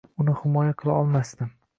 [0.21, 1.53] Uni himoya qila olmasdim.